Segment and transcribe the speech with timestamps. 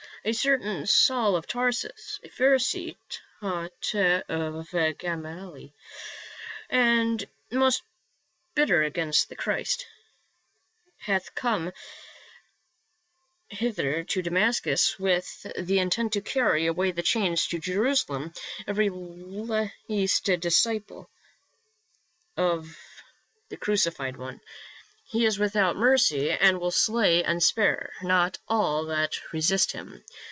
[0.23, 2.95] "A certain Sau\ of Tarsus, a Pharisee
[3.39, 3.95] taught
[4.29, 5.71] of Gamaliel,
[6.69, 7.81] and most
[8.53, 9.87] bitter against the Christ,
[10.99, 11.71] hath come
[13.49, 18.31] hither to Damascus with the intent to carry away in chains to Jerusalem
[18.67, 21.09] every least disciple
[22.37, 22.67] of
[23.49, 23.57] the 16 PA UL.
[23.57, 24.39] Crucified One.
[25.03, 30.05] He is without mercy, and will slay and spare not all that resist him.